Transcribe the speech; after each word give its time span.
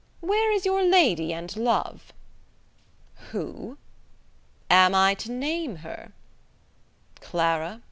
Where 0.19 0.51
is 0.51 0.65
your 0.65 0.81
lady 0.81 1.31
and 1.31 1.55
love?" 1.55 2.11
"Who?" 3.29 3.77
"Am 4.67 4.95
I 4.95 5.13
to 5.13 5.31
name 5.31 5.75
her?" 5.85 6.11
"Clara? 7.19 7.79